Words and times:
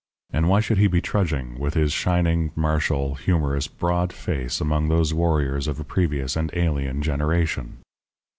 And 0.33 0.49
why 0.49 0.61
should 0.61 0.79
he 0.79 0.87
be 0.87 0.99
trudging, 0.99 1.59
with 1.59 1.75
his 1.75 1.93
shining, 1.93 2.49
martial, 2.55 3.13
humorous, 3.13 3.67
broad 3.67 4.11
face, 4.11 4.59
among 4.59 4.89
those 4.89 5.13
warriors 5.13 5.67
of 5.67 5.79
a 5.79 5.83
previous 5.83 6.35
and 6.35 6.49
alien 6.55 7.03
generation? 7.03 7.77